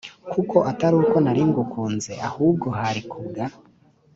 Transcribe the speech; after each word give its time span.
koko 0.31 0.57
atari 0.71 0.95
uko 1.03 1.15
nari 1.23 1.41
ngukunze 1.49 2.11
ahubwo 2.27 2.67
hari 2.79 3.01
kubwa 3.09 3.43